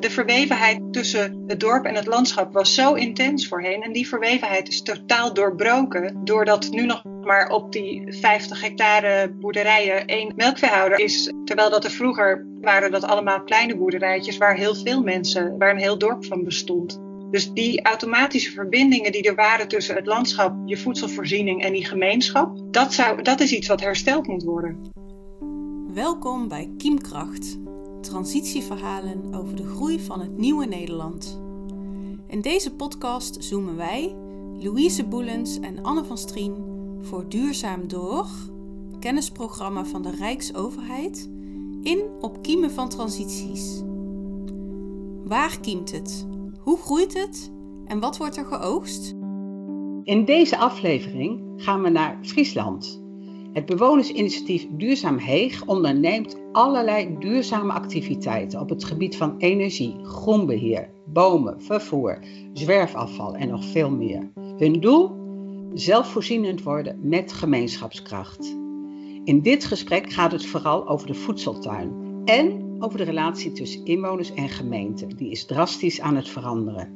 [0.00, 3.82] De verwevenheid tussen het dorp en het landschap was zo intens voorheen.
[3.82, 6.20] En die verwevenheid is totaal doorbroken.
[6.24, 11.32] Doordat nu nog maar op die 50 hectare boerderijen één melkveehouder is.
[11.44, 15.80] Terwijl dat er vroeger waren dat allemaal kleine boerderijtjes waar heel veel mensen, waar een
[15.80, 17.00] heel dorp van bestond.
[17.30, 22.58] Dus die automatische verbindingen die er waren tussen het landschap, je voedselvoorziening en die gemeenschap,
[22.70, 24.90] dat, zou, dat is iets wat hersteld moet worden.
[25.94, 27.58] Welkom bij Kiemkracht,
[28.00, 31.40] transitieverhalen over de groei van het nieuwe Nederland.
[32.26, 34.16] In deze podcast zoomen wij,
[34.58, 36.54] Louise Boelens en Anne van Strien,
[37.00, 38.26] voor Duurzaam Door,
[38.98, 41.30] kennisprogramma van de Rijksoverheid,
[41.82, 43.82] in op kiemen van transities.
[45.24, 46.26] Waar kiemt het?
[46.58, 47.52] Hoe groeit het?
[47.86, 49.14] En wat wordt er geoogst?
[50.04, 53.02] In deze aflevering gaan we naar Friesland.
[53.52, 61.62] Het bewonersinitiatief Duurzaam Heeg onderneemt allerlei duurzame activiteiten op het gebied van energie, groenbeheer, bomen,
[61.62, 62.18] vervoer,
[62.52, 64.30] zwerfafval en nog veel meer.
[64.56, 65.16] Hun doel?
[65.74, 68.56] Zelfvoorzienend worden met gemeenschapskracht.
[69.24, 71.92] In dit gesprek gaat het vooral over de voedseltuin
[72.24, 75.06] en over de relatie tussen inwoners en gemeente.
[75.06, 76.92] Die is drastisch aan het veranderen.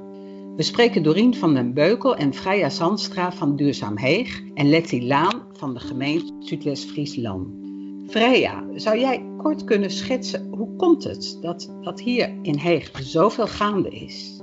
[0.56, 5.42] We spreken Dorien van den Beukel en Freya Zandstra van Duurzaam Heeg en Letty Laan
[5.52, 7.61] van de gemeente Zuidwest-Friesland.
[8.08, 13.46] Freya, zou jij kort kunnen schetsen hoe komt het dat, dat hier in Heeg zoveel
[13.46, 14.36] gaande is?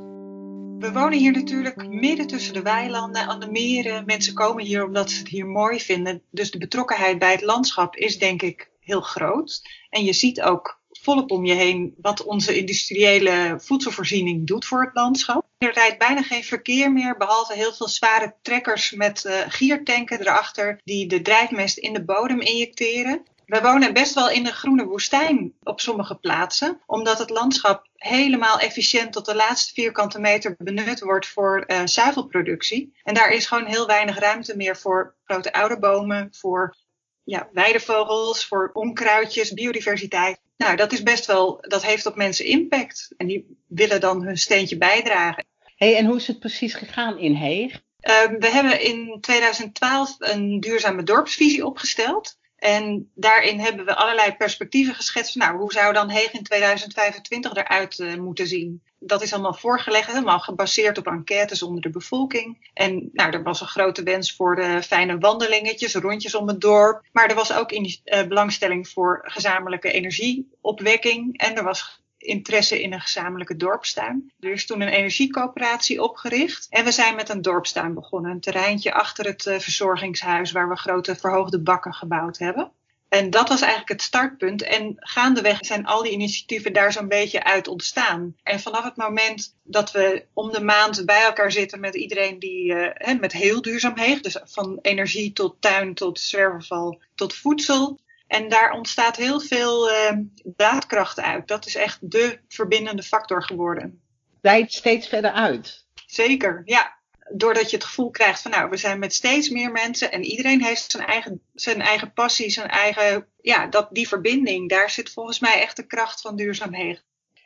[0.80, 4.06] We wonen hier natuurlijk midden tussen de weilanden, aan de meren.
[4.06, 6.22] Mensen komen hier omdat ze het hier mooi vinden.
[6.32, 9.62] Dus de betrokkenheid bij het landschap is denk ik heel groot.
[9.90, 14.94] En je ziet ook volop om je heen wat onze industriële voedselvoorziening doet voor het
[14.94, 15.46] landschap.
[15.58, 20.82] Er rijdt bijna geen verkeer meer, behalve heel veel zware trekkers met uh, giertanken erachter
[20.84, 23.26] die de drijfmest in de bodem injecteren.
[23.50, 28.60] We wonen best wel in een groene woestijn op sommige plaatsen, omdat het landschap helemaal
[28.60, 32.94] efficiënt tot de laatste vierkante meter benut wordt voor uh, zuivelproductie.
[33.04, 36.76] En daar is gewoon heel weinig ruimte meer voor grote oude bomen, voor
[37.24, 40.42] ja, weidevogels, voor onkruidjes, biodiversiteit.
[40.58, 43.14] Nou, dat is best wel, dat heeft op mensen impact.
[43.18, 45.46] En die willen dan hun steentje bijdragen.
[45.76, 47.72] Hey, en hoe is het precies gegaan in Heeg?
[47.74, 52.39] Uh, we hebben in 2012 een duurzame dorpsvisie opgesteld.
[52.60, 55.36] En daarin hebben we allerlei perspectieven geschetst.
[55.36, 58.82] Nou, hoe zou dan Heeg in 2025 eruit uh, moeten zien?
[59.00, 62.70] Dat is allemaal voorgelegd, helemaal gebaseerd op enquêtes onder de bevolking.
[62.74, 67.06] En nou, er was een grote wens voor de fijne wandelingetjes, rondjes om het dorp.
[67.12, 71.38] Maar er was ook uh, belangstelling voor gezamenlijke energieopwekking.
[71.38, 74.32] En er was interesse in een gezamenlijke dorpstuin.
[74.40, 76.68] Er is toen een energiecoöperatie opgericht.
[76.70, 78.32] En we zijn met een dorpstuin begonnen.
[78.32, 82.72] Een terreintje achter het uh, verzorgingshuis waar we grote verhoogde bakken gebouwd hebben.
[83.10, 84.64] En dat was eigenlijk het startpunt.
[84.64, 88.36] En gaandeweg zijn al die initiatieven daar zo'n beetje uit ontstaan.
[88.44, 92.74] En vanaf het moment dat we om de maand bij elkaar zitten met iedereen die
[92.74, 98.50] uh, met heel duurzaam heegt, dus van energie tot tuin tot zwerverval tot voedsel, en
[98.50, 100.12] daar ontstaat heel veel uh,
[100.44, 101.48] daadkracht uit.
[101.48, 104.02] Dat is echt de verbindende factor geworden.
[104.42, 105.86] Wijdt steeds verder uit.
[106.06, 106.98] Zeker, ja.
[107.32, 110.64] Doordat je het gevoel krijgt van nou, we zijn met steeds meer mensen en iedereen
[110.64, 115.40] heeft zijn eigen, zijn eigen passie, zijn eigen, ja, dat, die verbinding, daar zit volgens
[115.40, 117.04] mij echt de kracht van duurzaamheid.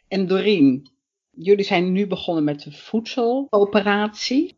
[0.08, 0.92] En Doreen,
[1.30, 4.58] jullie zijn nu begonnen met de voedseloperatie.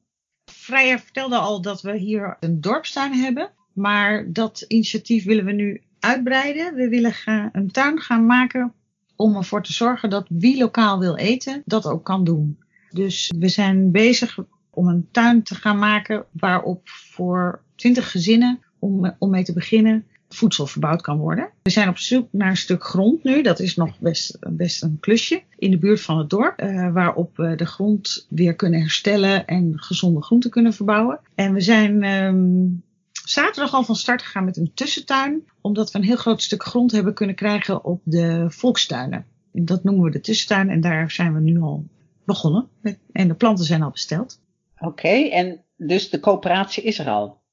[0.52, 3.54] Vrijer vertelde al dat we hier een dorpstuin hebben.
[3.74, 6.74] Maar dat initiatief willen we nu uitbreiden.
[6.74, 7.14] We willen
[7.52, 8.74] een tuin gaan maken
[9.16, 12.58] om ervoor te zorgen dat wie lokaal wil eten, dat ook kan doen.
[12.90, 14.38] Dus we zijn bezig
[14.70, 20.06] om een tuin te gaan maken waarop voor 20 gezinnen, om, om mee te beginnen,
[20.30, 21.50] voedsel verbouwd kan worden.
[21.64, 23.42] We zijn op zoek naar een stuk grond nu.
[23.42, 26.62] Dat is nog best, best een klusje in de buurt van het dorp.
[26.62, 31.20] Uh, waarop we de grond weer kunnen herstellen en gezonde groenten kunnen verbouwen.
[31.36, 32.84] En we zijn um,
[33.30, 35.44] zaterdag al van start gegaan met een tussentuin.
[35.62, 39.26] Omdat we een heel groot stuk grond hebben kunnen krijgen op de volkstuinen.
[39.52, 41.86] Dat noemen we de tussentuin en daar zijn we nu al
[42.26, 42.68] begonnen.
[42.82, 44.40] Met, en de planten zijn al besteld.
[44.76, 47.44] Oké, okay, en dus de coöperatie is er al?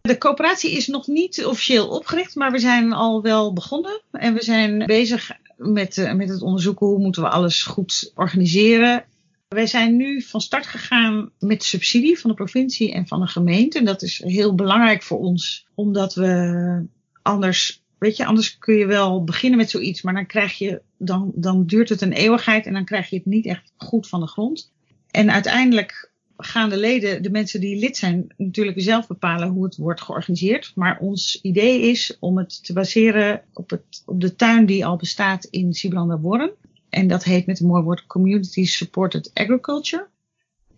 [0.00, 4.02] De coöperatie is nog niet officieel opgericht, maar we zijn al wel begonnen.
[4.10, 9.04] En we zijn bezig met, uh, met het onderzoeken hoe moeten we alles goed organiseren.
[9.52, 13.78] Wij zijn nu van start gegaan met subsidie van de provincie en van de gemeente.
[13.78, 16.86] En dat is heel belangrijk voor ons, omdat we
[17.22, 21.32] anders, weet je, anders kun je wel beginnen met zoiets, maar dan krijg je, dan,
[21.34, 24.26] dan duurt het een eeuwigheid en dan krijg je het niet echt goed van de
[24.26, 24.72] grond.
[25.10, 29.76] En uiteindelijk gaan de leden, de mensen die lid zijn, natuurlijk zelf bepalen hoe het
[29.76, 30.72] wordt georganiseerd.
[30.74, 34.96] Maar ons idee is om het te baseren op, het, op de tuin die al
[34.96, 36.50] bestaat in Sibranda Worm.
[36.92, 40.08] En dat heet met een mooi woord Community Supported Agriculture.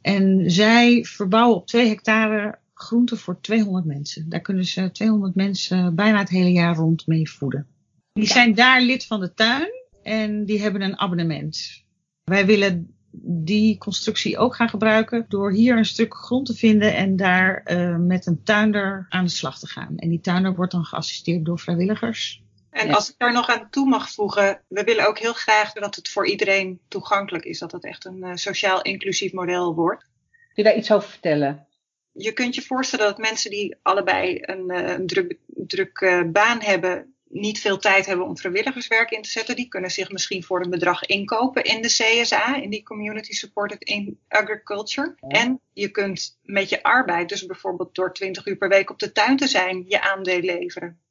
[0.00, 4.28] En zij verbouwen op twee hectare groenten voor 200 mensen.
[4.28, 7.66] Daar kunnen ze 200 mensen bijna het hele jaar rond mee voeden.
[8.12, 9.70] Die zijn daar lid van de tuin
[10.02, 11.84] en die hebben een abonnement.
[12.24, 12.94] Wij willen
[13.26, 17.96] die constructie ook gaan gebruiken door hier een stuk grond te vinden en daar uh,
[17.96, 19.96] met een tuinder aan de slag te gaan.
[19.96, 22.43] En die tuinder wordt dan geassisteerd door vrijwilligers.
[22.74, 25.94] En als ik daar nog aan toe mag voegen, we willen ook heel graag dat
[25.94, 30.02] het voor iedereen toegankelijk is, dat het echt een uh, sociaal inclusief model wordt.
[30.30, 31.66] Kun je daar iets over vertellen?
[32.12, 37.14] Je kunt je voorstellen dat mensen die allebei een, uh, een druk, druk baan hebben,
[37.28, 40.70] niet veel tijd hebben om vrijwilligerswerk in te zetten, die kunnen zich misschien voor een
[40.70, 45.14] bedrag inkopen in de CSA, in die Community Supported in Agriculture.
[45.28, 49.12] En je kunt met je arbeid, dus bijvoorbeeld door 20 uur per week op de
[49.12, 51.03] tuin te zijn, je aandeel leveren.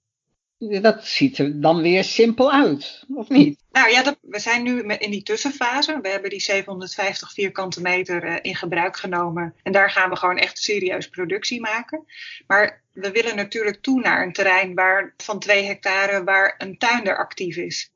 [0.82, 3.64] Dat ziet er dan weer simpel uit, of niet?
[3.72, 6.00] Nou ja, dat, we zijn nu in die tussenfase.
[6.02, 9.56] We hebben die 750 vierkante meter uh, in gebruik genomen.
[9.64, 12.06] En daar gaan we gewoon echt serieus productie maken.
[12.48, 17.18] Maar we willen natuurlijk toe naar een terrein waar, van twee hectare waar een tuinder
[17.18, 17.92] actief is.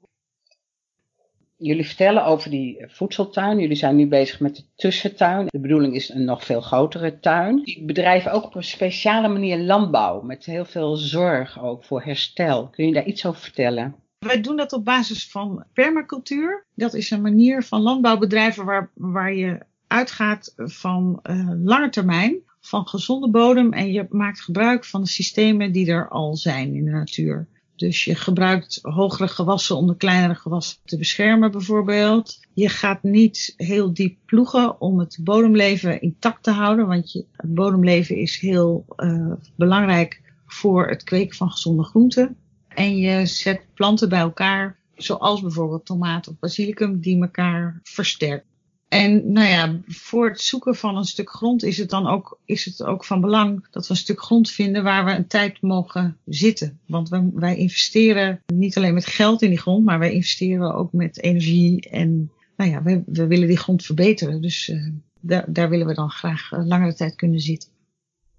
[1.59, 3.59] Jullie vertellen over die voedseltuin.
[3.59, 5.45] Jullie zijn nu bezig met de tussentuin.
[5.47, 7.63] De bedoeling is een nog veel grotere tuin.
[7.63, 10.21] Die bedrijven ook op een speciale manier landbouw.
[10.21, 12.67] Met heel veel zorg ook voor herstel.
[12.69, 13.95] Kun je daar iets over vertellen?
[14.19, 16.65] Wij doen dat op basis van permacultuur.
[16.75, 22.45] Dat is een manier van landbouwbedrijven waar, waar je uitgaat van uh, lange termijn.
[22.59, 26.85] Van gezonde bodem en je maakt gebruik van de systemen die er al zijn in
[26.85, 27.47] de natuur.
[27.77, 32.39] Dus je gebruikt hogere gewassen om de kleinere gewassen te beschermen bijvoorbeeld.
[32.53, 36.87] Je gaat niet heel diep ploegen om het bodemleven intact te houden.
[36.87, 42.35] Want je, het bodemleven is heel uh, belangrijk voor het kweken van gezonde groenten.
[42.67, 48.56] En je zet planten bij elkaar, zoals bijvoorbeeld tomaat of basilicum, die elkaar versterken.
[48.87, 52.65] En nou ja, voor het zoeken van een stuk grond is het dan ook, is
[52.65, 56.17] het ook van belang dat we een stuk grond vinden waar we een tijd mogen
[56.25, 56.79] zitten.
[56.85, 60.93] Want wij, wij investeren niet alleen met geld in die grond, maar wij investeren ook
[60.93, 61.89] met energie.
[61.89, 64.41] En nou ja, we, we willen die grond verbeteren.
[64.41, 64.89] Dus uh,
[65.19, 67.69] daar, daar willen we dan graag uh, langere tijd kunnen zitten.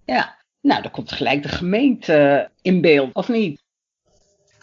[0.05, 3.61] Ja, nou dan komt gelijk de gemeente in beeld, of niet?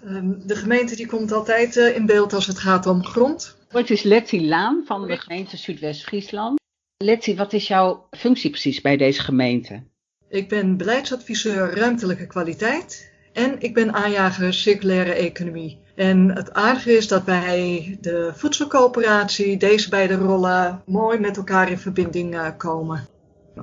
[0.06, 3.55] Um, de gemeente die komt altijd uh, in beeld als het gaat om grond.
[3.68, 6.60] Het is Letty Laan van de gemeente Zuidwest-Friesland.
[6.98, 9.84] Letty, wat is jouw functie precies bij deze gemeente?
[10.30, 15.80] Ik ben beleidsadviseur ruimtelijke kwaliteit en ik ben aanjager circulaire economie.
[15.96, 21.78] En het aardige is dat bij de voedselcoöperatie deze beide rollen mooi met elkaar in
[21.78, 23.08] verbinding uh, komen.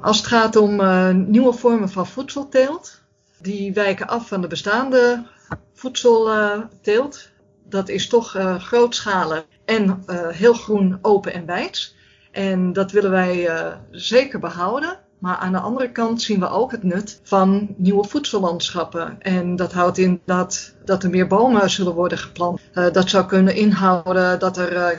[0.01, 3.03] Als het gaat om uh, nieuwe vormen van voedselteelt,
[3.41, 5.27] die wijken af van de bestaande
[5.73, 7.31] voedselteelt.
[7.69, 11.95] Dat is toch uh, grootschalig en uh, heel groen, open en wijd.
[12.31, 14.99] En dat willen wij uh, zeker behouden.
[15.19, 19.21] Maar aan de andere kant zien we ook het nut van nieuwe voedsellandschappen.
[19.21, 22.61] En dat houdt in dat, dat er meer bomen zullen worden geplant.
[22.73, 24.99] Dat zou kunnen inhouden dat er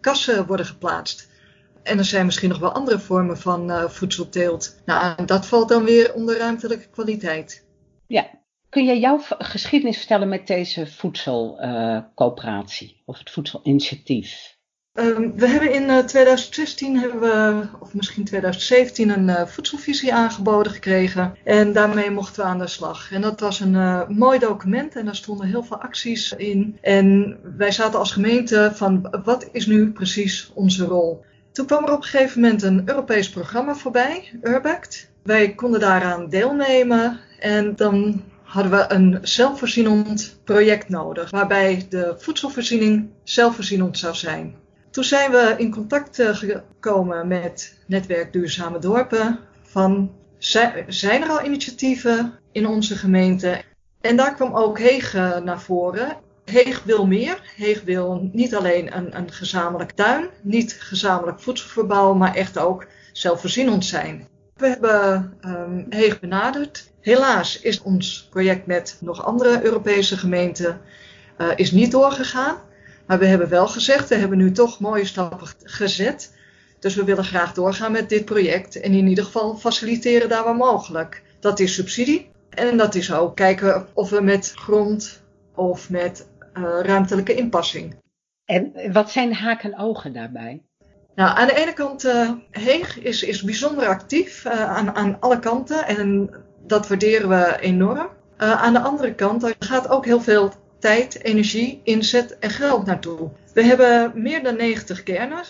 [0.00, 1.28] kassen worden geplaatst.
[1.82, 4.76] En er zijn misschien nog wel andere vormen van voedselteelt.
[4.84, 7.64] Nou, en dat valt dan weer onder ruimtelijke kwaliteit.
[8.06, 8.39] Ja,
[8.70, 14.58] Kun je jouw geschiedenis vertellen met deze voedselcoöperatie uh, of het voedselinitiatief?
[14.92, 20.72] Um, we hebben in uh, 2016, hebben we, of misschien 2017, een uh, voedselvisie aangeboden
[20.72, 21.36] gekregen.
[21.44, 23.12] En daarmee mochten we aan de slag.
[23.12, 26.78] En dat was een mooi document en daar stonden heel veel acties in.
[26.80, 31.24] En wij zaten als gemeente van wat is nu precies onze rol?
[31.52, 35.12] Toen kwam er op een gegeven moment een Europees programma voorbij, Urbact.
[35.22, 43.08] Wij konden daaraan deelnemen en dan hadden we een zelfvoorzienend project nodig, waarbij de voedselvoorziening
[43.22, 44.54] zelfvoorzienend zou zijn.
[44.90, 49.38] Toen zijn we in contact eh, gekomen met Netwerk Duurzame Dorpen.
[49.62, 53.62] Van, zijn er al initiatieven in onze gemeente?
[54.00, 55.12] En daar kwam ook Heeg
[55.44, 56.16] naar voren.
[56.44, 57.52] Heeg wil meer.
[57.56, 63.84] Heeg wil niet alleen een, een gezamenlijk tuin, niet gezamenlijk voedselverbouw, maar echt ook zelfvoorzienend
[63.84, 64.28] zijn.
[64.56, 66.89] We hebben um, Heeg benaderd.
[67.00, 70.80] Helaas is ons project met nog andere Europese gemeenten
[71.38, 72.56] uh, is niet doorgegaan.
[73.06, 76.34] Maar we hebben wel gezegd, we hebben nu toch mooie stappen gezet.
[76.78, 80.56] Dus we willen graag doorgaan met dit project en in ieder geval faciliteren daar waar
[80.56, 81.22] mogelijk.
[81.40, 85.22] Dat is subsidie en dat is ook kijken of we met grond
[85.54, 87.94] of met uh, ruimtelijke inpassing.
[88.44, 90.62] En wat zijn de haken en ogen daarbij?
[91.14, 95.38] Nou, aan de ene kant, uh, Heeg is, is bijzonder actief uh, aan, aan alle
[95.38, 96.30] kanten en
[96.66, 98.08] dat waarderen we enorm.
[98.38, 102.86] Uh, aan de andere kant, er gaat ook heel veel tijd, energie, inzet en geld
[102.86, 103.30] naartoe.
[103.54, 105.42] We hebben meer dan 90 kernen.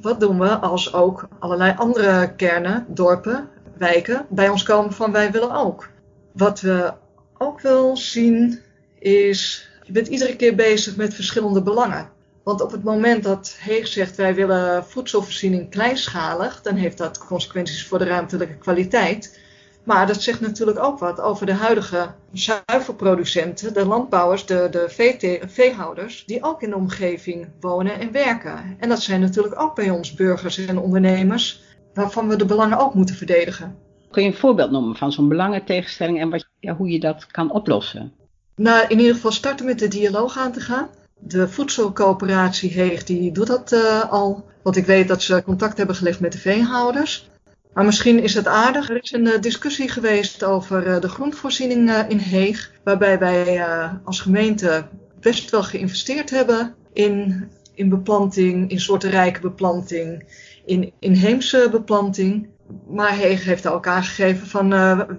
[0.00, 5.30] Wat doen we als ook allerlei andere kernen, dorpen, wijken bij ons komen van wij
[5.30, 5.88] willen ook?
[6.32, 6.92] Wat we
[7.38, 8.60] ook wel zien
[8.98, 12.08] is, je bent iedere keer bezig met verschillende belangen.
[12.42, 17.86] Want op het moment dat Heeg zegt wij willen voedselvoorziening kleinschalig, dan heeft dat consequenties
[17.86, 19.40] voor de ruimtelijke kwaliteit.
[19.86, 26.24] Maar dat zegt natuurlijk ook wat over de huidige zuivelproducenten, de landbouwers, de, de veehouders,
[26.24, 28.76] die ook in de omgeving wonen en werken.
[28.78, 31.62] En dat zijn natuurlijk ook bij ons burgers en ondernemers,
[31.94, 33.76] waarvan we de belangen ook moeten verdedigen.
[34.10, 37.52] Kun je een voorbeeld noemen van zo'n belangentegenstelling en wat, ja, hoe je dat kan
[37.52, 38.12] oplossen?
[38.56, 40.88] Nou, in ieder geval starten met de dialoog aan te gaan.
[41.18, 44.44] De voedselcoöperatie Heeg die doet dat uh, al.
[44.62, 47.30] Want ik weet dat ze contact hebben gelegd met de veehouders.
[47.76, 48.90] Maar misschien is het aardig.
[48.90, 52.72] Er is een uh, discussie geweest over uh, de groenvoorziening in Heeg.
[52.84, 53.64] Waarbij wij
[54.04, 54.88] als gemeente
[55.20, 60.24] best wel geïnvesteerd hebben in, in beplanting, in soortenrijke beplanting,
[60.64, 62.48] in inheemse beplanting.
[62.88, 64.68] Maar Heeg heeft ook aangegeven van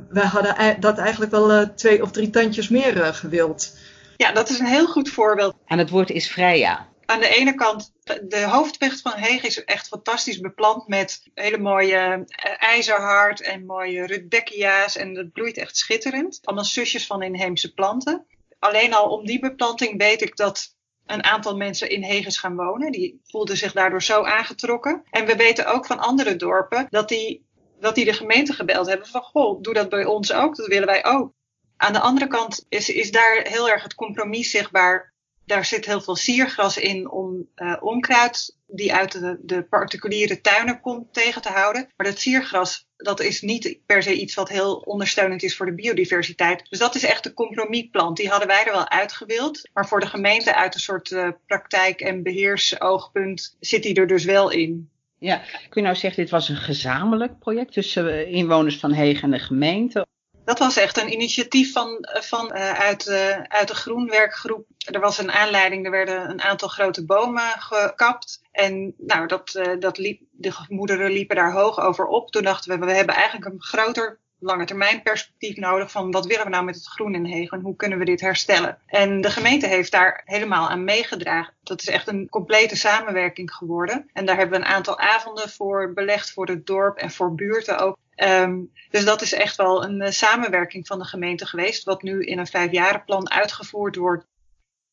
[0.09, 3.77] wij hadden dat eigenlijk wel twee of drie tandjes meer gewild.
[4.15, 5.55] Ja, dat is een heel goed voorbeeld.
[5.65, 6.87] En het woord is Freya.
[7.09, 7.91] Aan de ene kant,
[8.23, 14.05] de hoofdweg van Heeg is echt fantastisch beplant met hele mooie eh, ijzerhard en mooie
[14.05, 14.95] rudbeckia's.
[14.95, 16.39] En dat bloeit echt schitterend.
[16.43, 18.25] Allemaal zusjes van inheemse planten.
[18.59, 22.91] Alleen al om die beplanting weet ik dat een aantal mensen in Heges gaan wonen.
[22.91, 25.03] Die voelden zich daardoor zo aangetrokken.
[25.09, 27.45] En we weten ook van andere dorpen dat die,
[27.79, 30.87] dat die de gemeente gebeld hebben van goh, doe dat bij ons ook, dat willen
[30.87, 31.33] wij ook.
[31.77, 35.13] Aan de andere kant is, is daar heel erg het compromis zichtbaar.
[35.47, 40.81] Daar zit heel veel siergras in om uh, onkruid die uit de, de, particuliere tuinen
[40.81, 41.89] komt tegen te houden.
[41.97, 45.75] Maar dat siergras, dat is niet per se iets wat heel ondersteunend is voor de
[45.75, 46.69] biodiversiteit.
[46.69, 48.17] Dus dat is echt de compromisplant.
[48.17, 49.69] Die hadden wij er wel uitgewild.
[49.73, 54.25] Maar voor de gemeente uit een soort uh, praktijk- en beheersoogpunt zit die er dus
[54.25, 54.89] wel in.
[55.19, 59.23] Ja, kun je nou zeggen, dit was een gezamenlijk project tussen eh, inwoners van Hegen
[59.23, 60.05] en de gemeente?
[60.47, 64.65] Dat was echt een initiatief van, van, uh, uit, uh, uit de groenwerkgroep.
[64.77, 68.41] Er was een aanleiding, er werden een aantal grote bomen gekapt.
[68.51, 72.31] En nou, dat, dat liep, de gemoederen liepen daar hoog over op.
[72.31, 76.43] Toen dachten we, we hebben eigenlijk een groter lange termijn perspectief nodig van wat willen
[76.43, 78.77] we nou met het groen in Hegen en hoe kunnen we dit herstellen.
[78.85, 81.53] En de gemeente heeft daar helemaal aan meegedragen.
[81.63, 84.09] Dat is echt een complete samenwerking geworden.
[84.13, 87.77] En daar hebben we een aantal avonden voor belegd voor het dorp en voor buurten
[87.79, 87.97] ook.
[88.15, 92.23] Um, dus dat is echt wel een uh, samenwerking van de gemeente geweest, wat nu
[92.23, 94.25] in een vijfjarenplan uitgevoerd wordt.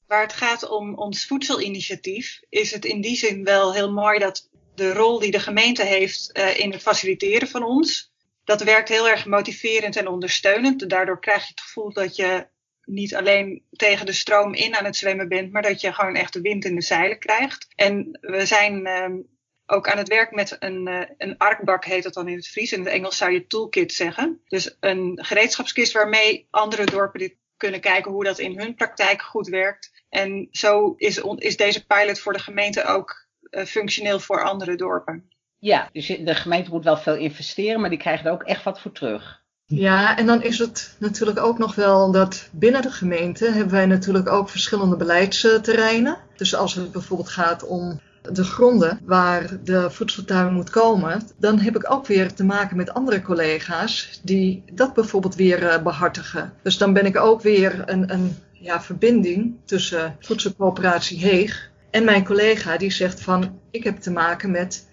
[0.07, 4.49] Waar het gaat om ons voedselinitiatief, is het in die zin wel heel mooi dat
[4.75, 8.14] de rol die de gemeente heeft uh, in het faciliteren van ons,
[8.45, 10.91] dat werkt heel erg motiverend en ondersteunend.
[10.91, 12.47] Daardoor krijg je het gevoel dat je
[12.85, 16.33] niet alleen tegen de stroom in aan het zwemmen bent, maar dat je gewoon echt
[16.33, 17.67] de wind in de zeilen krijgt.
[17.75, 19.27] En we zijn um,
[19.67, 22.73] ook aan het werk met een, uh, een arkbak, heet dat dan in het Fries.
[22.73, 24.43] In het Engels zou je toolkit zeggen.
[24.47, 29.49] Dus een gereedschapskist waarmee andere dorpen dit kunnen kijken hoe dat in hun praktijk goed
[29.49, 30.05] werkt.
[30.09, 35.29] En zo is, is deze pilot voor de gemeente ook uh, functioneel voor andere dorpen.
[35.65, 38.81] Ja, dus de gemeente moet wel veel investeren, maar die krijgen er ook echt wat
[38.81, 39.43] voor terug.
[39.67, 43.87] Ja, en dan is het natuurlijk ook nog wel dat binnen de gemeente hebben wij
[43.87, 46.17] natuurlijk ook verschillende beleidsterreinen.
[46.37, 51.77] Dus als het bijvoorbeeld gaat om de gronden waar de voedseltuin moet komen, dan heb
[51.77, 56.53] ik ook weer te maken met andere collega's die dat bijvoorbeeld weer uh, behartigen.
[56.63, 62.25] Dus dan ben ik ook weer een, een ja, verbinding tussen Voedselcoöperatie Heeg en mijn
[62.25, 64.93] collega die zegt van ik heb te maken met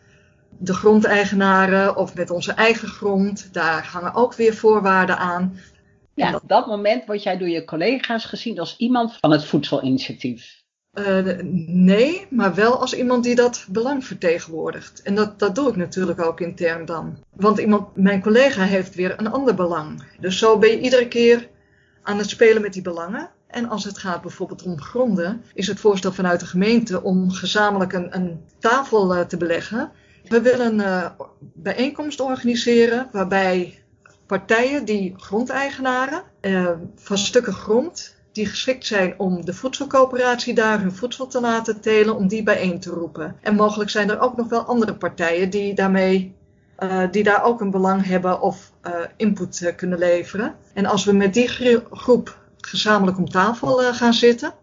[0.61, 3.53] de grondeigenaren of met onze eigen grond.
[3.53, 5.59] Daar hangen ook weer voorwaarden aan.
[6.13, 10.59] Ja, op dat moment word jij door je collega's gezien als iemand van het voedselinitiatief.
[10.93, 15.01] Uh, nee, maar wel als iemand die dat belang vertegenwoordigt.
[15.01, 17.17] En dat, dat doe ik natuurlijk ook intern dan.
[17.35, 20.03] Want iemand, mijn collega heeft weer een ander belang.
[20.19, 21.49] Dus zo ben je iedere keer
[22.03, 23.29] aan het spelen met die belangen.
[23.47, 27.93] En als het gaat bijvoorbeeld om gronden, is het voorstel vanuit de gemeente om gezamenlijk
[27.93, 29.91] een, een tafel uh, te beleggen.
[30.27, 31.09] We willen een uh,
[31.39, 33.83] bijeenkomst organiseren waarbij
[34.25, 36.23] partijen die grondeigenaren
[36.95, 42.15] van stukken grond die geschikt zijn om de voedselcoöperatie daar hun voedsel te laten telen,
[42.15, 43.35] om die bijeen te roepen.
[43.41, 46.35] En mogelijk zijn er ook nog wel andere partijen die daarmee
[46.79, 48.71] uh, die daar ook een belang hebben of
[49.17, 50.55] input kunnen leveren.
[50.73, 51.47] En als we met die
[51.91, 54.55] groep gezamenlijk om tafel gaan zitten, en,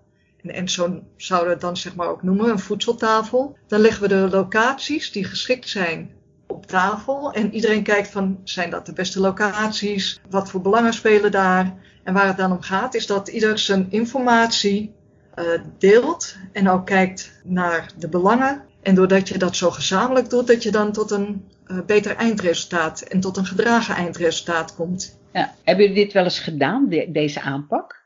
[0.42, 4.08] en zo zouden we het dan zeg maar ook noemen, een voedseltafel, dan leggen we
[4.08, 6.10] de locaties die geschikt zijn
[6.46, 7.32] op tafel.
[7.32, 10.20] En iedereen kijkt van, zijn dat de beste locaties?
[10.30, 11.74] Wat voor belangen spelen daar?
[12.04, 14.94] En waar het dan om gaat, is dat ieder zijn informatie
[15.38, 15.44] uh,
[15.78, 18.62] deelt en ook kijkt naar de belangen.
[18.82, 23.00] En doordat je dat zo gezamenlijk doet, dat je dan tot een uh, beter eindresultaat
[23.00, 25.18] en tot een gedragen eindresultaat komt.
[25.32, 25.54] Ja.
[25.64, 27.97] Hebben jullie dit wel eens gedaan, de, deze aanpak?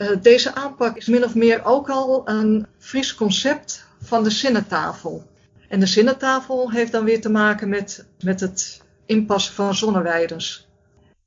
[0.00, 5.22] Uh, deze aanpak is min of meer ook al een Fries concept van de zinnentafel.
[5.68, 10.68] En de zinnentafel heeft dan weer te maken met, met het inpassen van zonneweiders.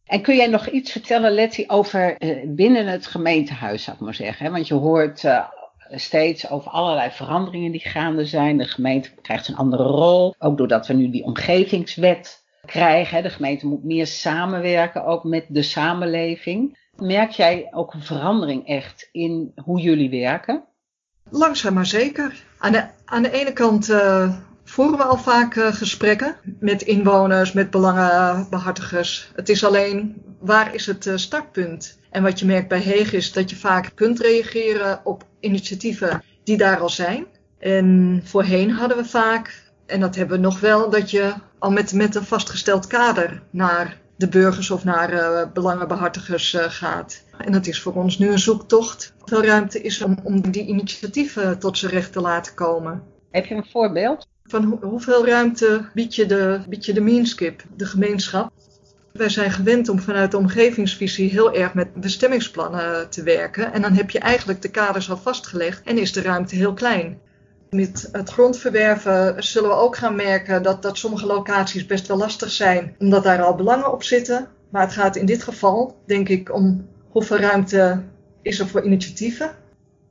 [0.06, 4.14] En kun jij nog iets vertellen, Letty, over uh, binnen het gemeentehuis, zou ik maar
[4.14, 4.52] zeggen?
[4.52, 5.46] Want je hoort uh,
[5.90, 8.58] steeds over allerlei veranderingen die gaande zijn.
[8.58, 13.24] De gemeente krijgt een andere rol, ook doordat we nu die omgevingswet krijgen.
[13.24, 16.78] De gemeente moet meer samenwerken, ook met de samenleving.
[16.98, 20.64] Merk jij ook een verandering echt in hoe jullie werken?
[21.30, 22.44] Langzaam maar zeker.
[22.58, 24.34] Aan de, aan de ene kant uh,
[24.64, 29.32] voeren we al vaak uh, gesprekken met inwoners, met belangenbehartigers.
[29.36, 32.00] Het is alleen, waar is het uh, startpunt?
[32.10, 36.58] En wat je merkt bij Heeg is dat je vaak kunt reageren op initiatieven die
[36.58, 37.26] daar al zijn.
[37.60, 41.94] En voorheen hadden we vaak, en dat hebben we nog wel, dat je al met,
[41.94, 47.24] met een vastgesteld kader naar de burgers of naar uh, belangenbehartigers uh, gaat.
[47.38, 49.14] En dat is voor ons nu een zoektocht.
[49.26, 53.04] Veel ruimte is om, om die initiatieven tot zijn recht te laten komen.
[53.32, 54.28] Heb je een voorbeeld?
[54.44, 58.52] Van ho hoeveel ruimte biedt je, de, biedt je de Meanskip, de gemeenschap?
[59.14, 63.74] Wij zijn gewend om vanuit de omgevingsvisie heel erg met bestemmingsplannen te werken.
[63.74, 67.20] En dan heb je eigenlijk de kaders al vastgelegd en is de ruimte heel klein.
[67.74, 72.52] Met het grondverwerven zullen we ook gaan merken dat, dat sommige locaties best wel lastig
[72.52, 74.48] zijn, omdat daar al belangen op zitten.
[74.70, 78.04] Maar het gaat in dit geval, denk ik, om hoeveel ruimte
[78.42, 79.52] is er voor initiatieven.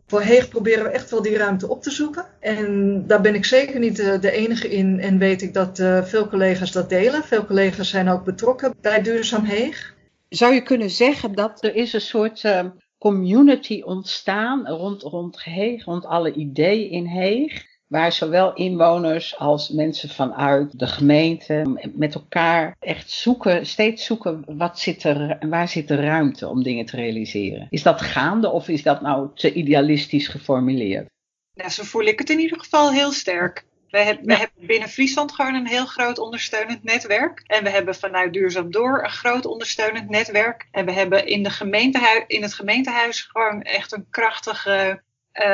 [0.06, 2.26] Voor Heeg proberen we echt wel die ruimte op te zoeken.
[2.40, 6.28] En daar ben ik zeker niet de, enige in en weet ik dat uh, veel
[6.28, 7.24] collega's dat delen.
[7.24, 9.94] Veel collega's zijn ook betrokken bij Duurzaam Heeg.
[10.28, 12.64] Zou je kunnen zeggen dat er is een soort uh,
[13.02, 17.70] community ontstaan rond, rond Heeg, rond alle ideeën in Heeg?
[17.86, 24.78] Waar zowel inwoners als mensen vanuit de gemeente met elkaar echt zoeken, steeds zoeken wat
[24.78, 27.66] zit er, waar zit de ruimte om dingen te realiseren.
[27.70, 31.08] Is dat gaande of is dat nou te idealistisch geformuleerd?
[31.54, 33.64] Ja, zo voel ik het in ieder geval heel sterk.
[33.92, 37.42] We, hebben, we hebben binnen Friesland gewoon een heel groot ondersteunend netwerk.
[37.46, 40.68] En we hebben vanuit Duurzaam Door een groot ondersteunend netwerk.
[40.70, 44.94] En we hebben in, de gemeentehuis, in het gemeentehuis gewoon echt een krachtig uh,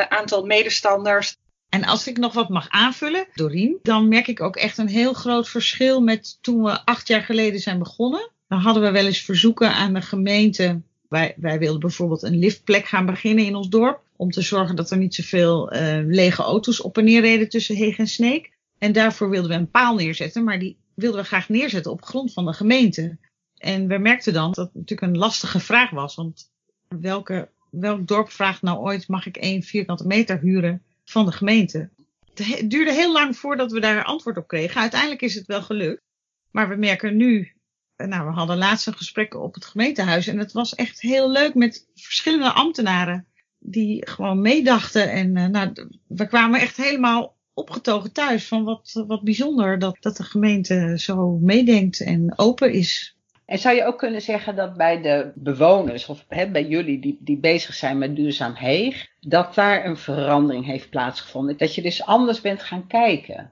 [0.09, 1.37] aantal medestanders
[1.69, 5.13] en als ik nog wat mag aanvullen, Dorien, dan merk ik ook echt een heel
[5.13, 8.31] groot verschil met toen we acht jaar geleden zijn begonnen.
[8.49, 10.81] Dan hadden we wel eens verzoeken aan de gemeente.
[11.09, 14.01] Wij, wij wilden bijvoorbeeld een liftplek gaan beginnen in ons dorp.
[14.19, 17.77] Om te zorgen dat er niet zoveel uh, lege auto's op en neer reden tussen
[17.77, 18.57] Heeg en Sneek.
[18.79, 22.33] En daarvoor wilden we een paal neerzetten, maar die wilden we graag neerzetten op grond
[22.33, 23.19] van de gemeente.
[23.57, 26.15] En we merkten dan dat het natuurlijk een lastige vraag was.
[26.15, 26.51] Want
[26.89, 31.91] welke, welk dorp vraagt nou ooit, mag ik één vierkante meter huren van de gemeente.
[32.35, 34.81] Het duurde heel lang voordat we daar antwoord op kregen.
[34.81, 36.03] Uiteindelijk is het wel gelukt.
[36.51, 37.53] Maar we merken nu,
[37.97, 40.27] nou, we hadden laatst een gesprek op het gemeentehuis.
[40.27, 43.27] En het was echt heel leuk met verschillende ambtenaren
[43.59, 45.11] die gewoon meedachten.
[45.11, 45.73] En uh, nou,
[46.07, 51.39] we kwamen echt helemaal opgetogen thuis van wat, wat bijzonder dat, dat de gemeente zo
[51.41, 53.19] meedenkt en open is
[53.49, 57.19] en zou je ook kunnen zeggen dat bij de bewoners, of hè, bij jullie die,
[57.21, 61.57] die bezig zijn met duurzaam heeg, dat daar een verandering heeft plaatsgevonden?
[61.57, 63.51] Dat je dus anders bent gaan kijken?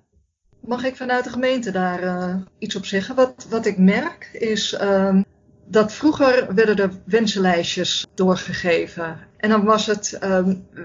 [0.60, 3.14] Mag ik vanuit de gemeente daar uh, iets op zeggen?
[3.14, 5.20] Wat, wat ik merk is uh,
[5.68, 9.18] dat vroeger werden er wensenlijstjes doorgegeven.
[9.36, 10.38] En dan was het, uh,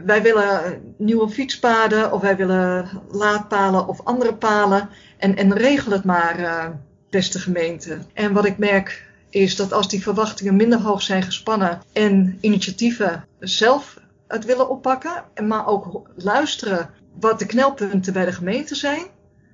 [0.05, 4.89] wij willen nieuwe fietspaden of wij willen laadpalen of andere palen.
[5.17, 6.65] En, en regel het maar uh,
[7.09, 7.97] beste gemeente.
[8.13, 13.25] En wat ik merk is dat als die verwachtingen minder hoog zijn gespannen en initiatieven
[13.39, 16.89] zelf het willen oppakken, maar ook luisteren
[17.19, 19.05] wat de knelpunten bij de gemeente zijn,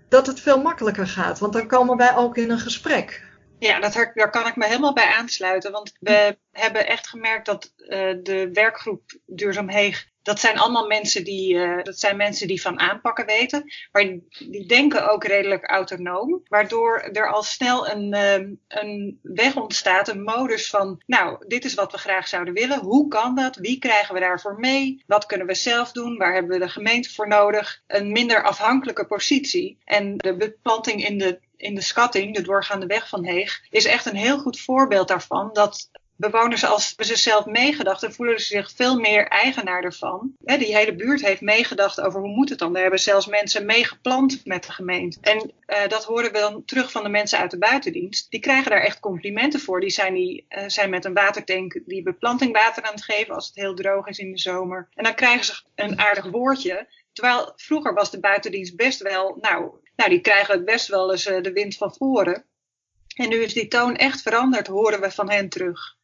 [0.09, 1.39] dat het veel makkelijker gaat.
[1.39, 3.26] Want dan komen wij ook in een gesprek.
[3.59, 5.71] Ja, dat, daar kan ik me helemaal bij aansluiten.
[5.71, 11.23] Want we hebben echt gemerkt dat uh, de werkgroep Duurzaam Heeg dat zijn allemaal mensen
[11.23, 13.63] die, uh, dat zijn mensen die van aanpakken weten.
[13.91, 14.03] Maar
[14.49, 16.41] die denken ook redelijk autonoom.
[16.47, 21.73] Waardoor er al snel een, uh, een weg ontstaat, een modus van, nou, dit is
[21.73, 22.79] wat we graag zouden willen.
[22.79, 23.55] Hoe kan dat?
[23.55, 25.03] Wie krijgen we daarvoor mee?
[25.05, 26.17] Wat kunnen we zelf doen?
[26.17, 27.83] Waar hebben we de gemeente voor nodig?
[27.87, 29.77] Een minder afhankelijke positie.
[29.85, 34.05] En de beplanting in de in de schatting, de doorgaande weg van Heeg, is echt
[34.05, 35.49] een heel goed voorbeeld daarvan.
[35.53, 40.35] Dat bewoners als ze zelf meegedacht en voelen ze zich veel meer eigenaar ervan.
[40.39, 42.75] die hele buurt heeft meegedacht over hoe moet het dan.
[42.75, 45.17] Er hebben zelfs mensen meegeplant met de gemeente.
[45.21, 48.31] En uh, dat horen we dan terug van de mensen uit de buitendienst.
[48.31, 49.79] Die krijgen daar echt complimenten voor.
[49.79, 53.55] Die zijn, die, uh, zijn met een watertank die beplantingwater aan het geven als het
[53.55, 54.87] heel droog is in de zomer.
[54.93, 56.87] En dan krijgen ze een aardig woordje.
[57.13, 61.27] Terwijl vroeger was de buitendienst best wel, nou, nou die krijgen het best wel eens
[61.27, 62.45] uh, de wind van voren.
[63.15, 65.96] En nu is die toon echt veranderd, horen we van hen terug.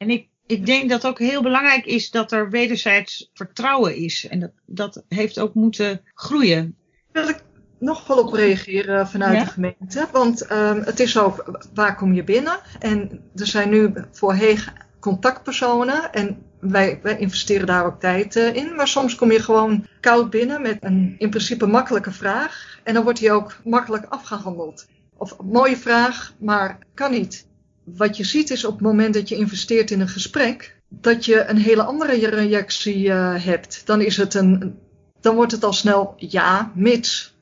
[0.00, 4.26] En ik, ik denk dat ook heel belangrijk is dat er wederzijds vertrouwen is.
[4.28, 6.76] En dat, dat heeft ook moeten groeien.
[7.12, 7.42] Wil ik
[7.78, 9.44] nog wel op reageren vanuit ja?
[9.44, 10.08] de gemeente.
[10.12, 12.60] Want um, het is ook, waar kom je binnen?
[12.78, 16.12] En er zijn nu voor Heeg contactpersonen.
[16.12, 18.74] En wij, wij investeren daar ook tijd uh, in.
[18.74, 22.78] Maar soms kom je gewoon koud binnen met een in principe makkelijke vraag.
[22.84, 24.86] En dan wordt die ook makkelijk afgehandeld.
[25.16, 27.48] Of mooie vraag, maar kan niet
[27.84, 31.44] wat je ziet is op het moment dat je investeert in een gesprek, dat je
[31.44, 33.82] een hele andere reactie uh, hebt.
[33.84, 34.78] Dan, is het een,
[35.20, 37.38] dan wordt het al snel ja, mits.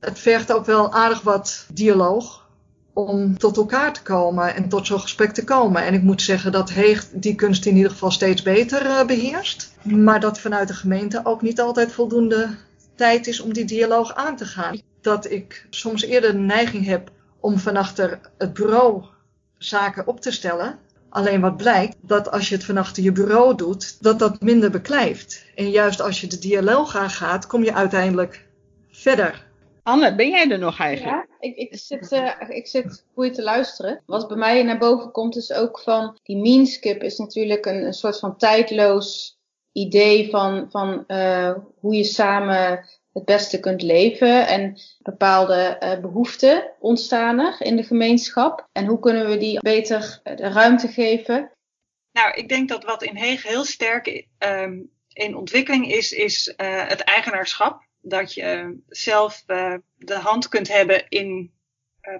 [0.00, 2.48] Het vergt ook wel aardig wat dialoog
[2.92, 5.84] om tot elkaar te komen en tot zo'n gesprek te komen.
[5.84, 9.74] En ik moet zeggen dat Heeg die kunst in ieder geval steeds beter uh, beheerst.
[9.82, 12.48] Maar dat vanuit de gemeente ook niet altijd voldoende
[12.94, 14.80] tijd is om die dialoog aan te gaan.
[15.00, 19.04] Dat ik soms eerder de neiging heb om van achter het bureau
[19.66, 20.78] zaken op te stellen.
[21.08, 24.70] Alleen wat blijkt, dat als je het van achter je bureau doet, dat dat minder
[24.70, 25.44] beklijft.
[25.54, 28.46] En juist als je de dialoog aangaat, kom je uiteindelijk
[28.90, 29.46] verder.
[29.82, 31.26] Anne, ben jij er nog eigenlijk?
[31.28, 34.02] Ja, ik, ik, zit, uh, ik zit je te luisteren.
[34.06, 37.92] Wat bij mij naar boven komt is ook van, die meanskip is natuurlijk een, een
[37.92, 39.38] soort van tijdloos
[39.72, 46.72] idee van, van uh, hoe je samen het beste kunt leven en bepaalde uh, behoeften
[46.78, 48.68] ontstaan er in de gemeenschap.
[48.72, 51.50] En hoe kunnen we die beter de ruimte geven?
[52.12, 56.88] Nou, ik denk dat wat in Heeg heel sterk um, in ontwikkeling is, is uh,
[56.88, 57.82] het eigenaarschap.
[58.00, 59.42] Dat je zelf
[59.94, 61.52] de hand kunt hebben in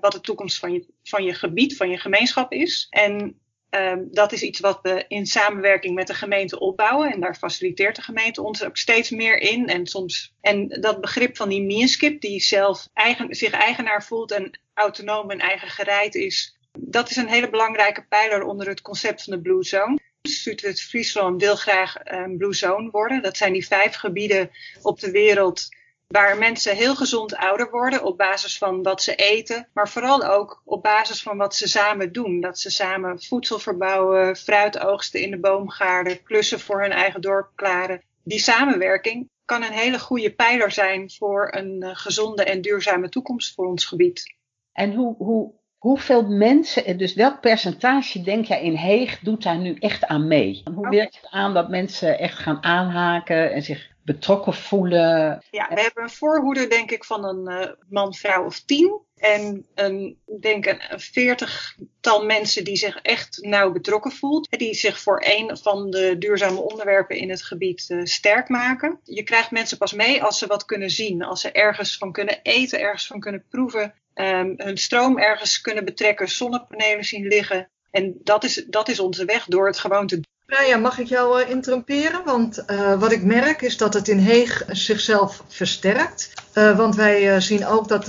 [0.00, 2.86] wat de toekomst van je, van je gebied, van je gemeenschap is.
[2.90, 3.40] En
[3.74, 7.12] Um, dat is iets wat we in samenwerking met de gemeente opbouwen.
[7.12, 9.66] En daar faciliteert de gemeente ons ook steeds meer in.
[9.66, 12.88] En, soms, en dat begrip van die meanskip, die zelf
[13.28, 16.56] zich eigenaar voelt en autonoom en eigen gereid is.
[16.78, 19.98] Dat is een hele belangrijke pijler onder het concept van de Blue Zone.
[20.22, 23.22] Zuidwest Friesland wil graag een Blue Zone worden.
[23.22, 24.50] Dat zijn die vijf gebieden
[24.82, 25.68] op de wereld
[26.06, 30.62] waar mensen heel gezond ouder worden op basis van wat ze eten, maar vooral ook
[30.64, 32.40] op basis van wat ze samen doen.
[32.40, 37.50] Dat ze samen voedsel verbouwen, fruit oogsten in de boomgaarden, klussen voor hun eigen dorp
[37.54, 38.02] klaren.
[38.24, 43.54] Die samenwerking kan een hele goede pijler zijn voor een uh, gezonde en duurzame toekomst
[43.54, 44.34] voor ons gebied.
[44.72, 49.76] En hoe, hoe, hoeveel mensen, dus welk percentage denk jij in Heeg doet daar nu
[49.78, 50.62] echt aan mee?
[50.74, 55.42] Hoe werkt het aan dat mensen echt gaan aanhaken en zich betrokken voelen.
[55.50, 59.00] Ja, we hebben een voorhoede, denk ik, van een uh, man, vrouw of tien.
[59.16, 64.58] En een, denk een, veertigtal mensen die zich echt nauw betrokken voelt.
[64.58, 69.00] Die zich voor een van de duurzame onderwerpen in het gebied uh, sterk maken.
[69.04, 71.22] Je krijgt mensen pas mee als ze wat kunnen zien.
[71.22, 73.94] Als ze ergens van kunnen eten, ergens van kunnen proeven.
[74.14, 77.70] Um, hun stroom ergens kunnen betrekken, zonnepanelen zien liggen.
[77.90, 80.66] En dat is, dat is onze weg door het gewoon te doen.
[80.66, 82.22] Ja, mag ik jou uh?
[82.24, 86.32] Want uh, wat ik merk is dat het in Heeg zichzelf versterkt.
[86.54, 88.06] Uh, want wij zien ook dat,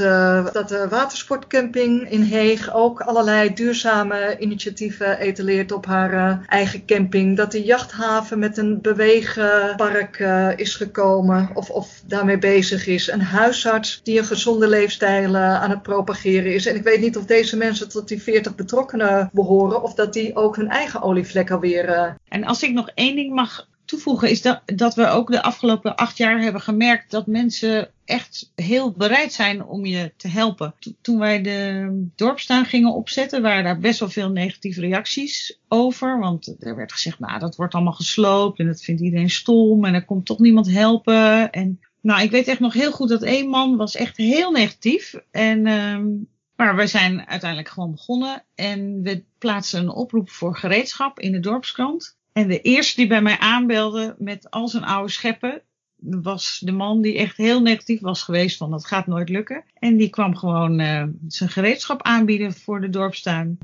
[0.54, 7.38] dat de watersportcamping in Heeg ook allerlei duurzame initiatieven etaleert op haar eigen camping.
[7.38, 10.20] Dat de jachthaven met een beweegpark
[10.56, 13.12] is gekomen of, of daarmee bezig is.
[13.12, 16.66] Een huisarts die een gezonde leefstijl aan het propageren is.
[16.66, 20.36] En ik weet niet of deze mensen tot die 40 betrokkenen behoren of dat die
[20.36, 24.62] ook hun eigen olievlek alweer en als ik nog één ding mag toevoegen, is dat,
[24.65, 29.65] dat we ook de afgelopen acht jaar hebben gemerkt dat mensen echt heel bereid zijn
[29.65, 30.74] om je te helpen.
[31.02, 36.19] Toen wij de dorpstuin gingen opzetten, waren daar best wel veel negatieve reacties over.
[36.19, 39.93] Want er werd gezegd, nou, dat wordt allemaal gesloopt en dat vindt iedereen stom en
[39.93, 41.52] er komt toch niemand helpen.
[41.52, 45.15] En nou, ik weet echt nog heel goed dat één man was echt heel negatief.
[45.32, 51.19] En um, maar we zijn uiteindelijk gewoon begonnen en we plaatsen een oproep voor gereedschap
[51.19, 52.17] in de dorpskrant.
[52.38, 55.62] En de eerste die bij mij aanbelde met al zijn oude scheppen,
[55.95, 59.63] was de man die echt heel negatief was geweest van dat gaat nooit lukken.
[59.74, 63.58] En die kwam gewoon uh, zijn gereedschap aanbieden voor de dorpstuin.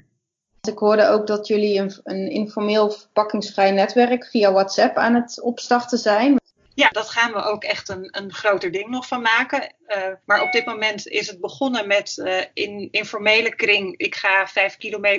[0.67, 5.97] Ik hoorde ook dat jullie een, een informeel verpakkingsvrij netwerk via WhatsApp aan het opstarten
[5.97, 6.40] zijn.
[6.73, 9.73] Ja, dat gaan we ook echt een, een groter ding nog van maken.
[9.87, 13.97] Uh, maar op dit moment is het begonnen met uh, in informele kring.
[13.97, 14.77] Ik ga vijf,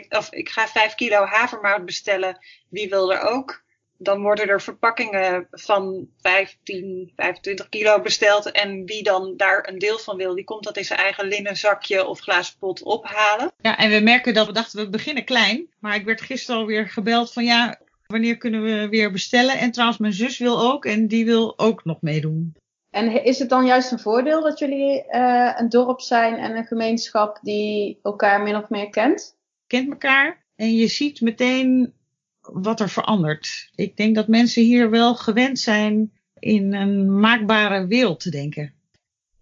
[0.08, 2.38] of ik ga vijf kilo havermout bestellen.
[2.68, 3.62] Wie wil er ook?
[3.98, 8.50] Dan worden er verpakkingen van 15, 25 kilo besteld.
[8.50, 11.56] En wie dan daar een deel van wil, die komt dat in zijn eigen linnen
[11.56, 13.52] zakje of glazen pot ophalen.
[13.60, 15.66] Ja, en we merken dat we dachten, we beginnen klein.
[15.78, 17.78] Maar ik werd gisteren alweer gebeld van ja,
[18.12, 19.58] wanneer kunnen we weer bestellen?
[19.58, 22.54] En trouwens, mijn zus wil ook en die wil ook nog meedoen.
[22.90, 26.66] En is het dan juist een voordeel dat jullie uh, een dorp zijn en een
[26.66, 29.36] gemeenschap die elkaar min of meer kent?
[29.66, 31.92] Kent elkaar en je ziet meteen
[32.40, 33.70] wat er verandert.
[33.74, 38.74] Ik denk dat mensen hier wel gewend zijn in een maakbare wereld te denken.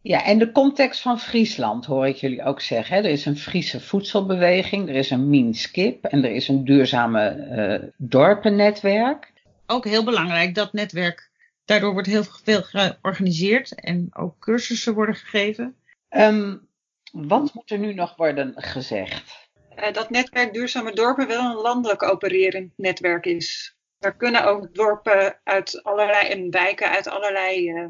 [0.02, 2.96] Ja, en de context van Friesland hoor ik jullie ook zeggen.
[2.96, 3.02] Hè?
[3.02, 7.36] Er is een Friese voedselbeweging, er is een Minskip en er is een duurzame
[7.82, 9.32] uh, dorpennetwerk.
[9.66, 11.30] Ook heel belangrijk, dat netwerk.
[11.64, 15.76] Daardoor wordt heel veel georganiseerd en ook cursussen worden gegeven.
[16.10, 16.68] Um,
[17.12, 19.48] wat moet er nu nog worden gezegd?
[19.76, 23.76] Uh, dat netwerk Duurzame Dorpen wel een landelijk opererend netwerk is.
[23.98, 27.86] Daar kunnen ook dorpen uit allerlei en wijken uit allerlei uh,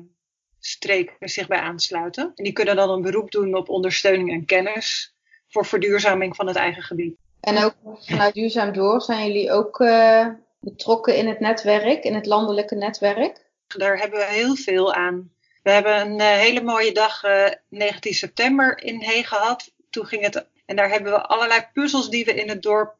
[0.61, 2.33] streken zich bij aansluiten.
[2.35, 5.15] En die kunnen dan een beroep doen op ondersteuning en kennis
[5.49, 7.17] voor verduurzaming van het eigen gebied.
[7.41, 10.27] En ook vanuit Duurzaam Door zijn jullie ook uh,
[10.61, 13.49] betrokken in het netwerk, in het landelijke netwerk?
[13.67, 15.33] Daar hebben we heel veel aan.
[15.63, 19.73] We hebben een uh, hele mooie dag, uh, 19 september, in Hee gehad.
[19.91, 22.99] Toen ging het, en daar hebben we allerlei puzzels die we in het dorp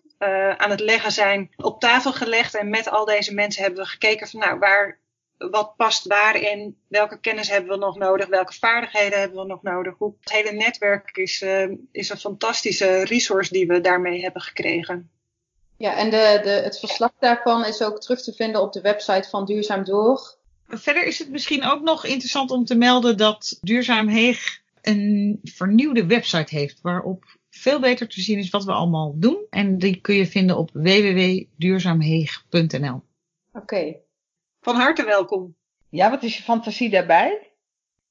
[0.57, 2.55] aan het leggen zijn, op tafel gelegd.
[2.55, 4.99] En met al deze mensen hebben we gekeken van nou, waar
[5.49, 9.95] wat past waarin, welke kennis hebben we nog nodig, welke vaardigheden hebben we nog nodig.
[9.99, 15.11] Hoe, het hele netwerk is, uh, is een fantastische resource die we daarmee hebben gekregen.
[15.77, 19.29] Ja, en de, de, het verslag daarvan is ook terug te vinden op de website
[19.29, 20.39] van Duurzaam Door.
[20.69, 26.07] Verder is het misschien ook nog interessant om te melden dat Duurzaam Heeg een vernieuwde
[26.07, 29.47] website heeft waarop veel beter te zien is wat we allemaal doen.
[29.51, 33.03] En die kun je vinden op www.duurzaamheeg.nl.
[33.53, 33.53] Oké.
[33.53, 34.01] Okay.
[34.61, 35.57] Van harte welkom.
[35.91, 37.51] Ja, wat is je fantasie daarbij?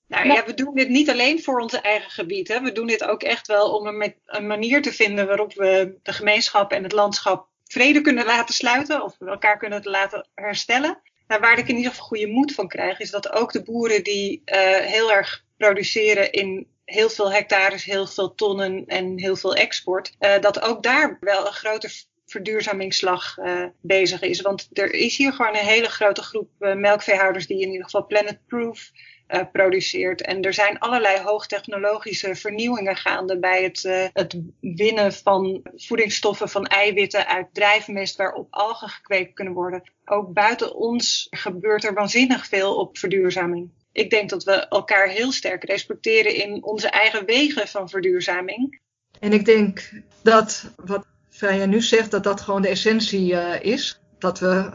[0.07, 2.47] Nou ja, we doen dit niet alleen voor ons eigen gebied.
[2.47, 2.61] Hè.
[2.61, 6.13] We doen dit ook echt wel om een, een manier te vinden waarop we de
[6.13, 11.01] gemeenschap en het landschap vrede kunnen laten sluiten of elkaar kunnen laten herstellen.
[11.27, 14.03] Nou, waar ik in ieder geval goede moed van krijg, is dat ook de boeren
[14.03, 19.55] die uh, heel erg produceren in heel veel hectares, heel veel tonnen en heel veel
[19.55, 21.89] export, uh, dat ook daar wel een grote
[22.29, 24.41] verduurzamingsslag uh, bezig is.
[24.41, 28.05] Want er is hier gewoon een hele grote groep uh, melkveehouders die in ieder geval
[28.05, 28.91] planetproof
[29.27, 30.21] uh, produceert.
[30.21, 37.27] En er zijn allerlei hoogtechnologische vernieuwingen gaande bij het, het winnen van voedingsstoffen van eiwitten
[37.27, 39.91] uit drijfmest waarop algen gekweekt kunnen worden.
[40.05, 43.69] Ook buiten ons gebeurt er waanzinnig veel op verduurzaming.
[43.91, 48.79] Ik denk dat we elkaar heel sterk respecteren in onze eigen wegen van verduurzaming.
[49.19, 51.05] En ik denk dat wat
[51.39, 54.01] Freya nu zegt dat dat gewoon de essentie uh, is.
[54.17, 54.69] Dat we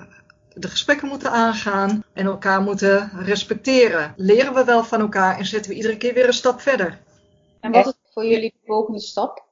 [0.55, 4.15] de gesprekken moeten aangaan en elkaar moeten respecteren.
[4.17, 7.01] Leren we wel van elkaar en zetten we iedere keer weer een stap verder.
[7.61, 9.45] En wat is voor jullie de volgende stap?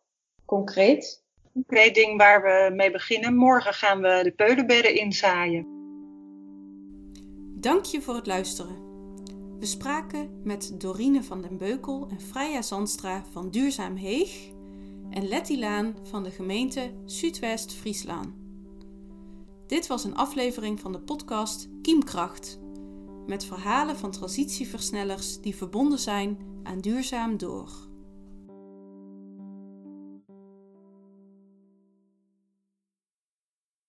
[0.45, 1.23] Concreet?
[1.53, 3.35] Concreet ding waar we mee beginnen.
[3.35, 5.67] Morgen gaan we de peulenbedden inzaaien.
[7.61, 8.77] Dank je voor het luisteren.
[9.59, 14.52] We spraken met Dorine van den Beukel en Freya Zandstra van Duurzaam Heeg
[15.13, 18.29] en Letty Laan van de gemeente Zuidwest-Friesland.
[19.67, 22.61] Dit was een aflevering van de podcast Kiemkracht,
[23.27, 27.92] met verhalen van transitieversnellers die verbonden zijn aan duurzaam door.